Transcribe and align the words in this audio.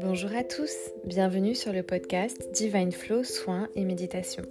Bonjour 0.00 0.34
à 0.34 0.44
tous, 0.44 0.72
bienvenue 1.04 1.54
sur 1.54 1.72
le 1.72 1.82
podcast 1.82 2.36
Divine 2.52 2.92
Flow 2.92 3.22
Soins 3.24 3.68
et 3.74 3.84
Méditation. 3.84 4.44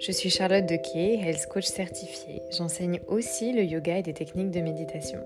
Je 0.00 0.10
suis 0.10 0.30
Charlotte 0.30 0.66
Dequet, 0.66 1.20
Health 1.22 1.46
Coach 1.46 1.66
certifiée. 1.66 2.42
J'enseigne 2.50 3.00
aussi 3.06 3.52
le 3.52 3.62
yoga 3.62 3.98
et 3.98 4.02
des 4.02 4.14
techniques 4.14 4.50
de 4.50 4.60
méditation. 4.60 5.20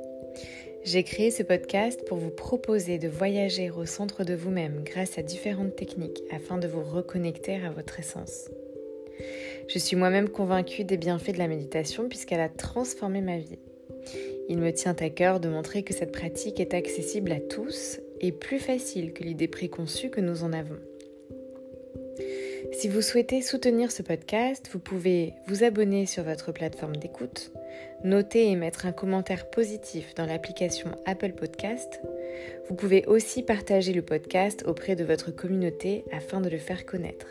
J'ai 0.85 1.05
créé 1.05 1.31
ce 1.31 1.43
podcast 1.43 2.05
pour 2.07 2.19
vous 2.19 2.31
proposer 2.31 2.99
de 2.99 3.09
voyager 3.09 3.71
au 3.71 3.87
centre 3.87 4.25
de 4.25 4.35
vous-même 4.35 4.83
grâce 4.85 5.17
à 5.17 5.23
différentes 5.23 5.77
techniques 5.77 6.23
afin 6.31 6.59
de 6.59 6.69
vous 6.69 6.83
reconnecter 6.83 7.55
à 7.65 7.71
votre 7.71 7.99
essence. 7.99 8.51
Je 9.69 9.79
suis 9.79 9.97
moi-même 9.97 10.29
convaincue 10.29 10.85
des 10.85 10.97
bienfaits 10.97 11.33
de 11.33 11.39
la 11.39 11.49
méditation 11.49 12.09
puisqu'elle 12.09 12.41
a 12.41 12.49
transformé 12.49 13.21
ma 13.21 13.39
vie. 13.39 13.59
Il 14.49 14.59
me 14.59 14.73
tient 14.73 14.96
à 14.99 15.11
cœur 15.11 15.41
de 15.41 15.49
montrer 15.49 15.82
que 15.82 15.93
cette 15.93 16.13
pratique 16.13 16.59
est 16.59 16.72
accessible 16.72 17.32
à 17.32 17.41
tous 17.41 18.00
et 18.21 18.32
plus 18.32 18.59
facile 18.59 19.13
que 19.13 19.22
l'idée 19.22 19.49
préconçue 19.49 20.09
que 20.09 20.22
nous 20.22 20.43
en 20.43 20.53
avons. 20.53 20.79
Si 22.72 22.89
vous 22.89 23.03
souhaitez 23.03 23.43
soutenir 23.43 23.93
ce 23.93 24.03
podcast, 24.03 24.69
vous 24.72 24.79
pouvez 24.79 25.35
vous 25.46 25.64
abonner 25.64 26.07
sur 26.07 26.22
votre 26.22 26.53
plateforme 26.53 26.96
d'écoute, 26.96 27.53
noter 28.05 28.50
et 28.50 28.57
mettre 28.57 28.86
un 28.86 28.93
commentaire 28.93 29.50
positif 29.50 30.14
dans 30.14 30.27
l'application 30.27 30.91
Apple 31.07 31.33
Podcast. 31.33 32.00
Vous 32.69 32.75
pouvez 32.75 33.05
aussi 33.06 33.42
partager 33.42 33.92
le 33.92 34.03
podcast 34.03 34.64
auprès 34.67 34.97
de 34.97 35.05
votre 35.05 35.30
communauté 35.30 36.05
afin 36.12 36.41
de 36.41 36.48
le 36.48 36.58
faire 36.58 36.86
connaître. 36.86 37.27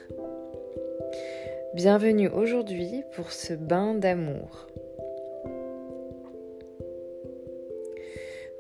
Bienvenue 1.74 2.30
aujourd'hui 2.30 3.04
pour 3.16 3.32
ce 3.32 3.54
bain 3.54 3.94
d'amour. 3.94 4.68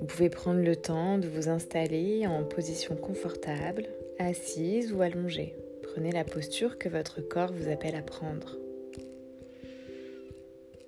Vous 0.08 0.16
pouvez 0.16 0.30
prendre 0.30 0.62
le 0.62 0.78
temps 0.78 1.18
de 1.18 1.28
vous 1.28 1.50
installer 1.50 2.26
en 2.28 2.46
position 2.46 2.96
confortable, 2.96 3.88
assise 4.20 4.94
ou 4.94 5.02
allongée. 5.02 5.54
Prenez 5.84 6.14
la 6.14 6.24
posture 6.24 6.78
que 6.78 6.88
votre 6.88 7.20
corps 7.20 7.52
vous 7.52 7.70
appelle 7.70 7.94
à 7.94 8.02
prendre. 8.02 8.56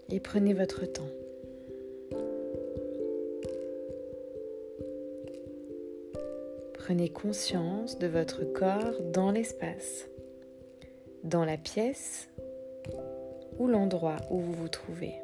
Et 0.09 0.21
prenez 0.21 0.53
votre 0.53 0.85
temps. 0.85 1.09
Prenez 6.75 7.09
conscience 7.09 7.99
de 7.99 8.07
votre 8.07 8.45
corps 8.45 9.01
dans 9.11 9.31
l'espace, 9.31 10.07
dans 11.25 11.43
la 11.43 11.57
pièce 11.57 12.29
ou 13.57 13.67
l'endroit 13.67 14.15
où 14.31 14.39
vous 14.39 14.53
vous 14.53 14.69
trouvez. 14.69 15.15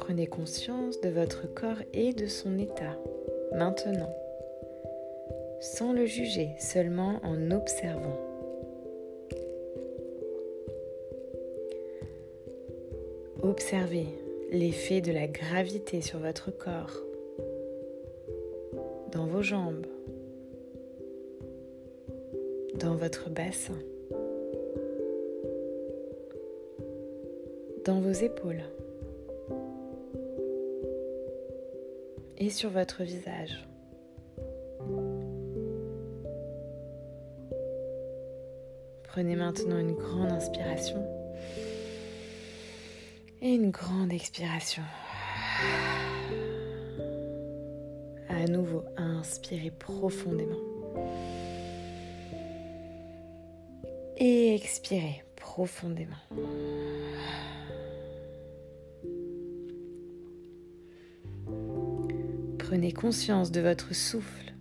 Prenez 0.00 0.26
conscience 0.26 1.00
de 1.02 1.10
votre 1.10 1.46
corps 1.46 1.82
et 1.92 2.12
de 2.14 2.26
son 2.26 2.58
état, 2.58 2.98
maintenant, 3.54 4.12
sans 5.60 5.92
le 5.92 6.06
juger, 6.06 6.48
seulement 6.58 7.20
en 7.22 7.50
observant. 7.50 8.18
Observez 13.42 14.06
l'effet 14.50 15.02
de 15.02 15.12
la 15.12 15.26
gravité 15.26 16.00
sur 16.00 16.18
votre 16.18 16.50
corps, 16.50 17.04
dans 19.12 19.26
vos 19.26 19.42
jambes, 19.42 19.86
dans 22.74 22.96
votre 22.96 23.28
bassin, 23.28 23.78
dans 27.84 28.00
vos 28.00 28.12
épaules. 28.12 28.62
Et 32.40 32.48
sur 32.50 32.70
votre 32.70 33.04
visage. 33.04 33.64
Prenez 39.04 39.36
maintenant 39.36 39.78
une 39.78 39.92
grande 39.92 40.32
inspiration 40.32 41.06
et 43.42 43.54
une 43.54 43.70
grande 43.70 44.12
expiration. 44.12 44.82
À 48.28 48.46
nouveau, 48.46 48.84
inspirez 48.96 49.70
profondément. 49.70 50.56
Et 54.16 54.54
expirez 54.54 55.24
profondément. 55.36 56.16
Prenez 62.70 62.92
conscience 62.92 63.50
de 63.50 63.60
votre 63.60 63.96
souffle. 63.96 64.54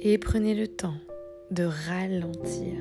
Et 0.00 0.18
prenez 0.18 0.56
le 0.56 0.66
temps 0.66 0.98
de 1.52 1.62
ralentir. 1.62 2.74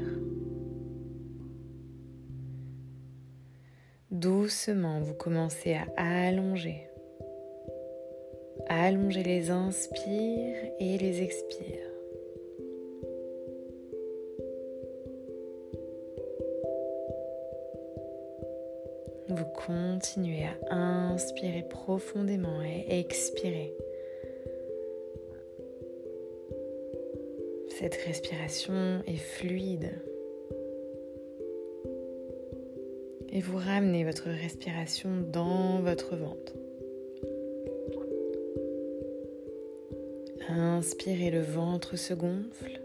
Doucement, 4.10 5.02
vous 5.02 5.14
commencez 5.14 5.76
à 5.76 5.86
allonger. 5.98 6.88
allonger 8.68 9.22
les 9.22 9.52
inspires 9.52 10.72
et 10.80 10.98
les 10.98 11.22
expires. 11.22 11.85
Vous 19.36 19.44
continuez 19.68 20.46
à 20.70 20.76
inspirer 20.76 21.66
profondément 21.70 22.62
et 22.64 23.00
expirer. 23.00 23.74
Cette 27.78 27.96
respiration 27.96 29.04
est 29.06 29.18
fluide. 29.18 29.92
Et 33.34 33.42
vous 33.42 33.58
ramenez 33.58 34.06
votre 34.06 34.30
respiration 34.30 35.10
dans 35.34 35.82
votre 35.82 36.16
ventre. 36.16 36.54
Inspirez, 40.48 41.32
le 41.32 41.42
ventre 41.42 41.98
se 41.98 42.14
gonfle 42.14 42.80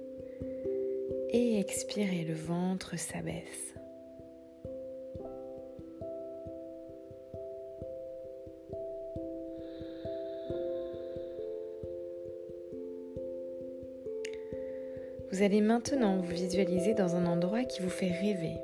et 1.33 1.61
expirez, 1.61 2.25
le 2.25 2.35
ventre 2.35 2.99
s'abaisse. 2.99 3.75
Vous 15.41 15.47
allez 15.47 15.63
maintenant 15.63 16.19
vous 16.19 16.35
visualiser 16.35 16.93
dans 16.93 17.17
un 17.17 17.25
endroit 17.25 17.65
qui 17.65 17.81
vous 17.81 17.89
fait 17.89 18.11
rêver. 18.11 18.59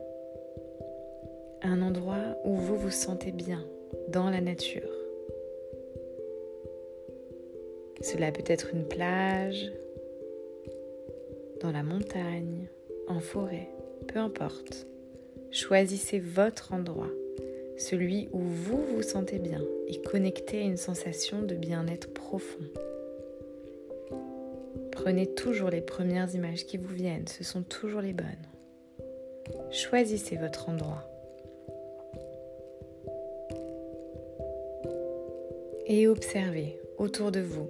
Un 1.62 1.80
endroit 1.80 2.36
où 2.44 2.54
vous 2.54 2.76
vous 2.76 2.90
sentez 2.90 3.32
bien, 3.32 3.64
dans 4.08 4.28
la 4.28 4.42
nature. 4.42 4.90
Cela 8.02 8.30
peut 8.30 8.44
être 8.46 8.74
une 8.74 8.84
plage, 8.84 9.72
dans 11.62 11.72
la 11.72 11.82
montagne, 11.82 12.68
en 13.08 13.20
forêt, 13.20 13.70
peu 14.08 14.18
importe. 14.18 14.86
Choisissez 15.50 16.18
votre 16.18 16.74
endroit, 16.74 17.10
celui 17.78 18.28
où 18.32 18.40
vous 18.40 18.84
vous 18.84 19.02
sentez 19.02 19.38
bien 19.38 19.62
et 19.88 20.02
connectez 20.02 20.58
à 20.58 20.64
une 20.64 20.76
sensation 20.76 21.40
de 21.40 21.54
bien-être 21.54 22.12
profond. 22.12 22.64
Prenez 25.06 25.28
toujours 25.28 25.70
les 25.70 25.82
premières 25.82 26.34
images 26.34 26.66
qui 26.66 26.78
vous 26.78 26.92
viennent, 26.92 27.28
ce 27.28 27.44
sont 27.44 27.62
toujours 27.62 28.00
les 28.00 28.12
bonnes. 28.12 28.26
Choisissez 29.70 30.34
votre 30.34 30.68
endroit. 30.68 31.08
Et 35.86 36.08
observez 36.08 36.80
autour 36.98 37.30
de 37.30 37.38
vous 37.38 37.68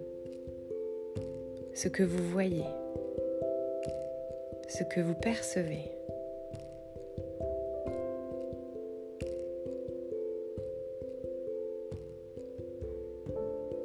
ce 1.74 1.88
que 1.88 2.02
vous 2.02 2.26
voyez, 2.30 2.64
ce 4.70 4.82
que 4.84 5.02
vous 5.02 5.12
percevez. 5.12 5.90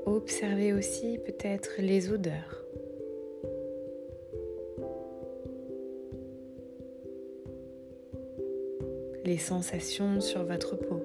Observez 0.06 0.72
aussi 0.72 1.18
peut-être 1.26 1.72
les 1.80 2.14
odeurs. 2.14 2.62
Les 9.26 9.38
sensations 9.38 10.22
sur 10.22 10.44
votre 10.44 10.76
peau. 10.76 11.02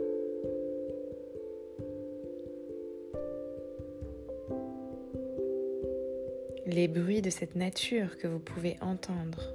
les 6.67 6.89
bruits 6.89 7.23
de 7.23 7.31
cette 7.31 7.55
nature 7.55 8.19
que 8.19 8.27
vous 8.27 8.39
pouvez 8.39 8.77
entendre. 8.81 9.55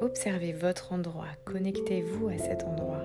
Observez 0.00 0.52
votre 0.52 0.92
endroit, 0.92 1.28
connectez-vous 1.44 2.28
à 2.28 2.38
cet 2.38 2.64
endroit. 2.64 3.04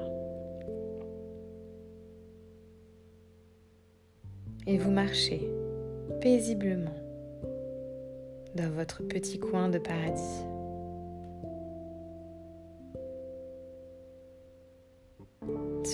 Et 4.65 4.77
vous 4.77 4.91
marchez 4.91 5.49
paisiblement 6.21 6.95
dans 8.55 8.71
votre 8.71 9.03
petit 9.03 9.39
coin 9.39 9.69
de 9.69 9.77
paradis. 9.77 10.56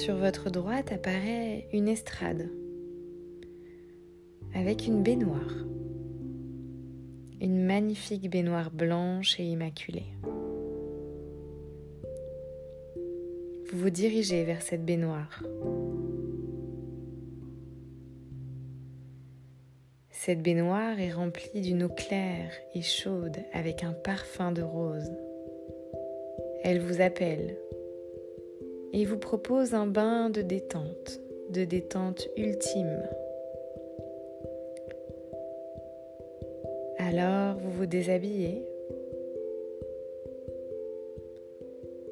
Sur 0.03 0.17
votre 0.17 0.49
droite 0.49 0.91
apparaît 0.91 1.69
une 1.71 1.87
estrade 1.87 2.49
avec 4.53 4.85
une 4.85 5.01
baignoire. 5.01 5.55
Une 7.39 7.63
magnifique 7.63 8.29
baignoire 8.29 8.69
blanche 8.69 9.39
et 9.39 9.45
immaculée. 9.45 10.11
Vous 13.71 13.77
vous 13.77 13.89
dirigez 13.89 14.43
vers 14.43 14.61
cette 14.61 14.83
baignoire. 14.83 15.41
Cette 20.09 20.41
baignoire 20.41 20.99
est 20.99 21.13
remplie 21.13 21.61
d'une 21.61 21.83
eau 21.83 21.89
claire 21.89 22.51
et 22.75 22.81
chaude 22.81 23.37
avec 23.53 23.85
un 23.85 23.93
parfum 23.93 24.51
de 24.51 24.63
rose. 24.63 25.13
Elle 26.65 26.81
vous 26.81 26.99
appelle 26.99 27.55
et 28.93 29.05
vous 29.05 29.17
propose 29.17 29.73
un 29.73 29.87
bain 29.87 30.29
de 30.29 30.41
détente, 30.41 31.19
de 31.49 31.65
détente 31.65 32.29
ultime. 32.37 33.03
Alors 36.99 37.57
vous 37.57 37.71
vous 37.71 37.85
déshabillez 37.87 38.63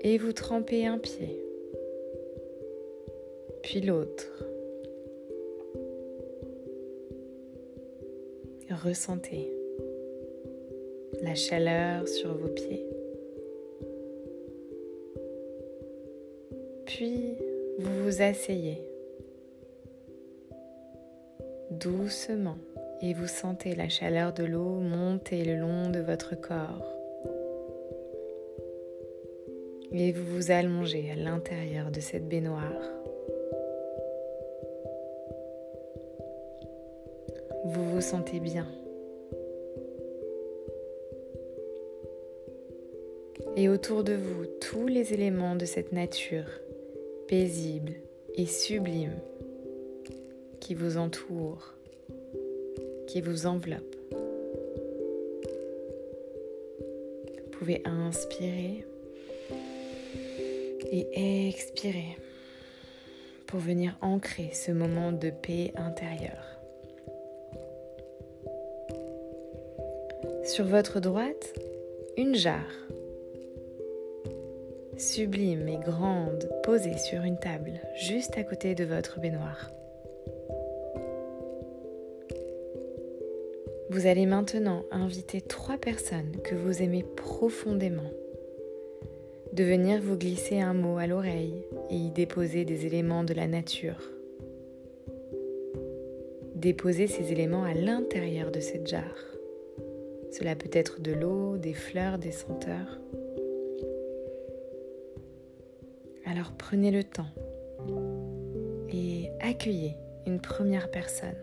et 0.02 0.18
vous 0.18 0.34
trempez 0.34 0.88
un 0.88 0.98
pied, 0.98 1.40
puis 3.62 3.82
l'autre. 3.82 4.28
Ressentez 8.84 9.54
la 11.22 11.36
chaleur 11.36 12.08
sur 12.08 12.34
vos 12.36 12.48
pieds. 12.48 12.91
Vous 18.12 18.22
asseyez 18.22 18.84
doucement 21.70 22.58
et 23.02 23.14
vous 23.14 23.28
sentez 23.28 23.74
la 23.74 23.88
chaleur 23.88 24.34
de 24.34 24.44
l'eau 24.44 24.80
monter 24.82 25.46
le 25.46 25.56
long 25.56 25.90
de 25.90 26.00
votre 26.00 26.36
corps. 26.36 26.94
Et 29.94 30.12
vous 30.12 30.26
vous 30.26 30.52
allongez 30.52 31.10
à 31.12 31.16
l'intérieur 31.16 31.90
de 31.90 32.02
cette 32.02 32.28
baignoire. 32.28 32.82
Vous 37.64 37.92
vous 37.92 38.02
sentez 38.02 38.42
bien. 38.42 38.68
Et 43.56 43.70
autour 43.70 44.04
de 44.04 44.14
vous, 44.14 44.46
tous 44.60 44.88
les 44.88 45.14
éléments 45.14 45.56
de 45.56 45.66
cette 45.66 45.94
nature 45.94 46.48
paisible 47.32 47.94
et 48.36 48.46
sublime 48.46 49.18
qui 50.60 50.76
vous 50.76 50.98
entoure, 50.98 51.74
qui 53.08 53.22
vous 53.22 53.46
enveloppe. 53.46 53.96
Vous 57.38 57.50
pouvez 57.54 57.82
inspirer 57.86 58.86
et 60.92 61.48
expirer 61.48 62.18
pour 63.48 63.62
venir 63.62 63.98
ancrer 64.02 64.50
ce 64.52 64.74
moment 64.74 65.14
de 65.14 65.30
paix 65.30 65.72
intérieure. 65.78 66.60
Sur 70.44 70.66
votre 70.66 71.00
droite, 71.00 71.54
une 72.18 72.36
jarre, 72.36 72.76
sublime 75.02 75.68
et 75.68 75.80
grande, 75.80 76.48
posée 76.64 76.98
sur 76.98 77.24
une 77.24 77.40
table 77.40 77.82
juste 77.96 78.38
à 78.38 78.44
côté 78.44 78.76
de 78.76 78.84
votre 78.84 79.20
baignoire. 79.20 79.72
Vous 83.90 84.06
allez 84.06 84.26
maintenant 84.26 84.84
inviter 84.92 85.42
trois 85.42 85.78
personnes 85.78 86.38
que 86.44 86.56
vous 86.56 86.82
aimez 86.82 87.04
profondément 87.04 88.12
de 89.54 89.64
venir 89.64 90.00
vous 90.02 90.16
glisser 90.16 90.60
un 90.60 90.74
mot 90.74 90.98
à 90.98 91.08
l'oreille 91.08 91.66
et 91.90 91.96
y 91.96 92.12
déposer 92.12 92.64
des 92.64 92.86
éléments 92.86 93.24
de 93.24 93.34
la 93.34 93.48
nature. 93.48 94.12
Déposez 96.56 97.08
ces 97.08 97.32
éléments 97.32 97.64
à 97.64 97.74
l'intérieur 97.74 98.52
de 98.52 98.60
cette 98.60 98.88
jarre. 98.88 99.26
Cela 100.32 100.56
peut 100.56 100.70
être 100.72 101.02
de 101.02 101.12
l'eau, 101.12 101.58
des 101.58 101.74
fleurs, 101.74 102.18
des 102.18 102.32
senteurs. 102.32 103.00
Alors 106.32 106.54
prenez 106.54 106.92
le 106.92 107.04
temps 107.04 107.28
et 108.88 109.30
accueillez 109.42 109.98
une 110.26 110.40
première 110.40 110.90
personne. 110.90 111.36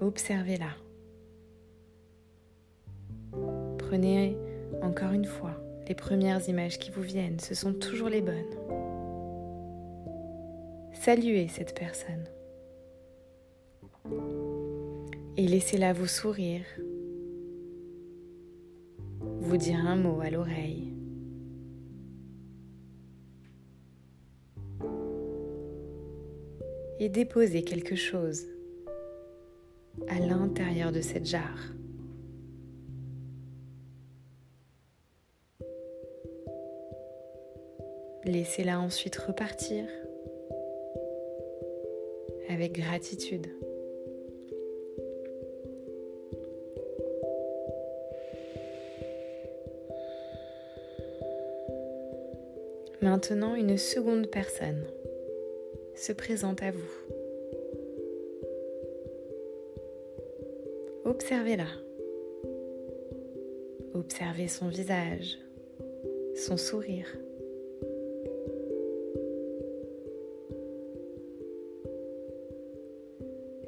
Observez-la. 0.00 0.70
Prenez 3.78 4.36
encore 4.82 5.12
une 5.12 5.26
fois 5.26 5.52
les 5.86 5.94
premières 5.94 6.48
images 6.48 6.80
qui 6.80 6.90
vous 6.90 7.02
viennent, 7.02 7.38
ce 7.38 7.54
sont 7.54 7.72
toujours 7.72 8.08
les 8.08 8.20
bonnes. 8.20 8.34
Saluez 10.92 11.46
cette 11.46 11.78
personne 11.78 12.24
et 15.36 15.46
laissez-la 15.46 15.92
vous 15.92 16.08
sourire, 16.08 16.64
vous 19.38 19.56
dire 19.56 19.78
un 19.86 19.94
mot 19.94 20.20
à 20.20 20.30
l'oreille. 20.30 20.85
Et 26.98 27.08
déposer 27.08 27.62
quelque 27.62 27.94
chose 27.94 28.46
à 30.08 30.18
l'intérieur 30.18 30.92
de 30.92 31.00
cette 31.00 31.26
jarre. 31.26 31.72
Laissez-la 38.24 38.80
ensuite 38.80 39.16
repartir 39.16 39.84
avec 42.48 42.72
gratitude. 42.72 43.46
Maintenant, 53.02 53.54
une 53.54 53.78
seconde 53.78 54.26
personne 54.26 54.84
se 55.96 56.12
présente 56.12 56.62
à 56.62 56.70
vous. 56.70 56.78
Observez-la. 61.04 61.66
Observez 63.94 64.48
son 64.48 64.68
visage, 64.68 65.38
son 66.34 66.56
sourire. 66.56 67.06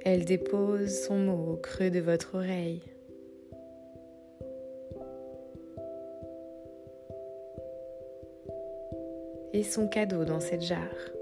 Elle 0.05 0.25
dépose 0.25 0.91
son 0.91 1.19
mot 1.19 1.53
au 1.53 1.57
creux 1.57 1.91
de 1.91 2.01
votre 2.01 2.37
oreille. 2.37 2.83
et 9.59 9.65
son 9.65 9.89
cadeau 9.89 10.25
dans 10.25 10.39
cette 10.39 10.63
jarre. 10.63 11.18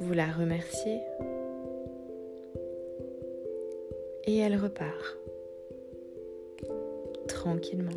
Vous 0.00 0.14
la 0.14 0.26
remerciez 0.26 0.98
et 4.24 4.38
elle 4.38 4.56
repart 4.56 5.18
tranquillement. 7.28 7.90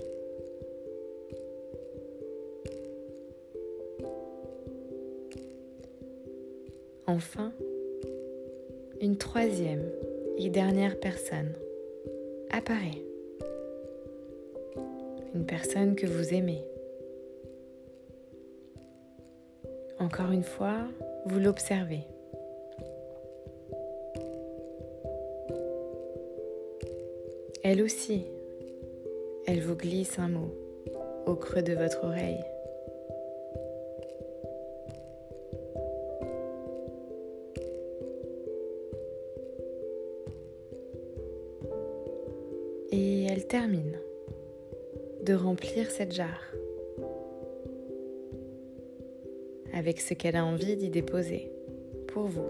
Enfin, 7.07 7.51
une 9.01 9.17
troisième 9.17 9.89
et 10.37 10.49
dernière 10.49 10.99
personne 10.99 11.53
apparaît. 12.51 13.01
une 15.35 15.45
personne 15.45 15.95
que 15.95 16.05
vous 16.05 16.33
aimez. 16.33 16.63
Encore 19.99 20.31
une 20.31 20.43
fois, 20.43 20.87
vous 21.25 21.39
l'observez. 21.39 22.05
Elle 27.63 27.81
aussi, 27.81 28.25
elle 29.47 29.61
vous 29.61 29.75
glisse 29.75 30.19
un 30.19 30.27
mot 30.27 30.53
au 31.25 31.35
creux 31.35 31.61
de 31.61 31.73
votre 31.73 32.03
oreille. 32.03 32.43
Et 42.91 43.23
elle 43.25 43.47
termine 43.47 43.97
de 45.23 45.33
remplir 45.33 45.89
cette 45.89 46.11
jarre 46.11 46.53
avec 49.83 49.99
ce 49.99 50.13
qu'elle 50.13 50.37
a 50.37 50.45
envie 50.45 50.77
d'y 50.77 50.89
déposer 50.89 51.51
pour 52.07 52.23
vous. 52.23 52.47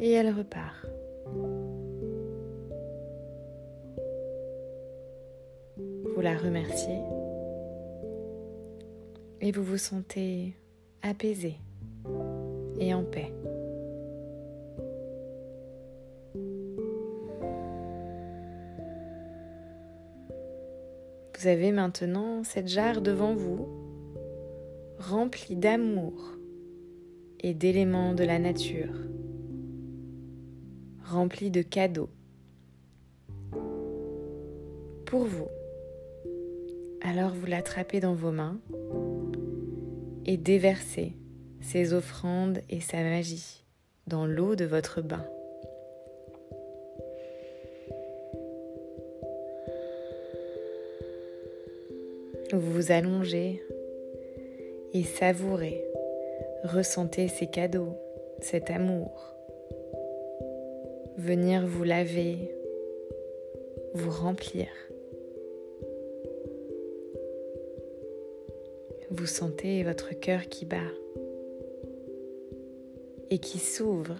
Et 0.00 0.10
elle 0.12 0.28
repart. 0.28 0.86
Vous 5.78 6.20
la 6.20 6.36
remerciez 6.36 6.98
et 9.40 9.50
vous 9.50 9.62
vous 9.62 9.78
sentez 9.78 10.52
apaisé 11.00 11.54
et 12.78 12.92
en 12.92 13.02
paix. 13.02 13.32
Vous 21.44 21.50
avez 21.50 21.72
maintenant 21.72 22.42
cette 22.42 22.68
jarre 22.68 23.02
devant 23.02 23.34
vous, 23.34 23.68
remplie 24.98 25.56
d'amour 25.56 26.38
et 27.38 27.52
d'éléments 27.52 28.14
de 28.14 28.24
la 28.24 28.38
nature, 28.38 28.94
remplie 31.04 31.50
de 31.50 31.60
cadeaux 31.60 32.08
pour 35.04 35.24
vous. 35.24 35.48
Alors 37.02 37.34
vous 37.34 37.44
l'attrapez 37.44 38.00
dans 38.00 38.14
vos 38.14 38.32
mains 38.32 38.58
et 40.24 40.38
déversez 40.38 41.12
ses 41.60 41.92
offrandes 41.92 42.62
et 42.70 42.80
sa 42.80 43.02
magie 43.02 43.66
dans 44.06 44.24
l'eau 44.24 44.56
de 44.56 44.64
votre 44.64 45.02
bain. 45.02 45.26
Vous 52.52 52.60
vous 52.60 52.92
allongez 52.92 53.62
et 54.92 55.02
savourez, 55.02 55.84
ressentez 56.62 57.28
ces 57.28 57.46
cadeaux, 57.46 57.96
cet 58.40 58.70
amour. 58.70 59.34
Venir 61.16 61.66
vous 61.66 61.84
laver, 61.84 62.36
vous 63.94 64.10
remplir. 64.10 64.68
Vous 69.10 69.26
sentez 69.26 69.82
votre 69.82 70.12
cœur 70.12 70.48
qui 70.48 70.64
bat 70.64 70.76
et 73.30 73.38
qui 73.38 73.58
s'ouvre 73.58 74.16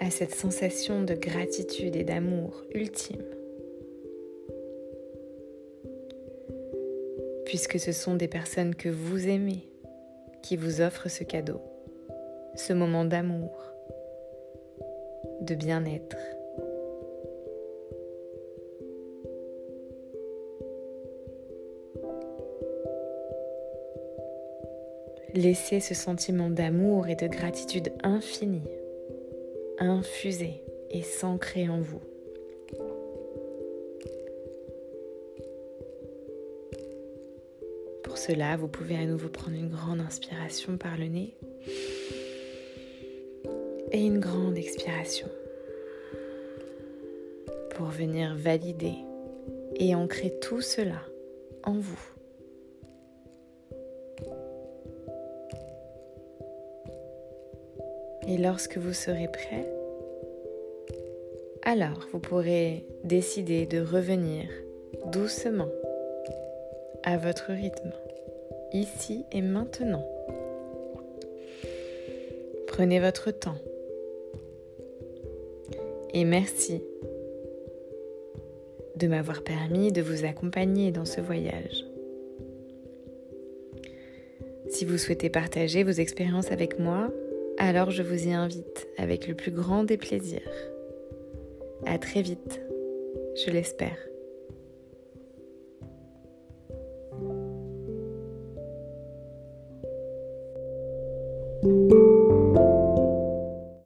à 0.00 0.10
cette 0.10 0.34
sensation 0.34 1.02
de 1.02 1.14
gratitude 1.14 1.96
et 1.96 2.04
d'amour 2.04 2.62
ultime. 2.74 3.35
Puisque 7.46 7.80
ce 7.80 7.92
sont 7.92 8.14
des 8.14 8.28
personnes 8.28 8.74
que 8.74 8.90
vous 8.90 9.28
aimez 9.28 9.66
qui 10.42 10.56
vous 10.56 10.82
offrent 10.82 11.08
ce 11.08 11.24
cadeau, 11.24 11.60
ce 12.54 12.72
moment 12.74 13.04
d'amour, 13.04 13.72
de 15.40 15.54
bien-être. 15.54 16.16
Laissez 25.34 25.80
ce 25.80 25.94
sentiment 25.94 26.50
d'amour 26.50 27.08
et 27.08 27.16
de 27.16 27.26
gratitude 27.26 27.92
infinie 28.02 28.62
infuser 29.78 30.62
et 30.90 31.02
s'ancrer 31.02 31.68
en 31.68 31.80
vous. 31.80 32.00
Pour 38.16 38.24
cela, 38.24 38.56
vous 38.56 38.66
pouvez 38.66 38.96
à 38.96 39.04
nouveau 39.04 39.28
prendre 39.28 39.58
une 39.58 39.68
grande 39.68 40.00
inspiration 40.00 40.78
par 40.78 40.96
le 40.96 41.04
nez 41.04 41.36
et 43.92 44.00
une 44.00 44.20
grande 44.20 44.56
expiration 44.56 45.28
pour 47.74 47.88
venir 47.88 48.34
valider 48.34 48.94
et 49.74 49.94
ancrer 49.94 50.32
tout 50.40 50.62
cela 50.62 51.02
en 51.62 51.74
vous. 51.74 52.08
Et 58.26 58.38
lorsque 58.38 58.78
vous 58.78 58.94
serez 58.94 59.28
prêt, 59.28 59.70
alors 61.64 62.08
vous 62.12 62.18
pourrez 62.18 62.86
décider 63.04 63.66
de 63.66 63.82
revenir 63.82 64.48
doucement 65.12 65.68
à 67.04 67.18
votre 67.18 67.52
rythme 67.52 67.92
ici 68.76 69.24
et 69.32 69.42
maintenant. 69.42 70.06
Prenez 72.66 73.00
votre 73.00 73.30
temps. 73.30 73.58
Et 76.12 76.24
merci 76.24 76.82
de 78.96 79.06
m'avoir 79.06 79.42
permis 79.42 79.92
de 79.92 80.02
vous 80.02 80.24
accompagner 80.24 80.90
dans 80.90 81.04
ce 81.04 81.20
voyage. 81.20 81.84
Si 84.68 84.84
vous 84.84 84.98
souhaitez 84.98 85.30
partager 85.30 85.84
vos 85.84 85.90
expériences 85.90 86.50
avec 86.50 86.78
moi, 86.78 87.10
alors 87.58 87.90
je 87.90 88.02
vous 88.02 88.28
y 88.28 88.32
invite 88.32 88.88
avec 88.98 89.28
le 89.28 89.34
plus 89.34 89.52
grand 89.52 89.84
des 89.84 89.96
plaisirs. 89.96 90.40
À 91.86 91.98
très 91.98 92.22
vite, 92.22 92.60
je 93.36 93.50
l'espère. 93.50 93.96